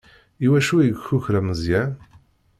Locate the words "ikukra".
0.91-1.39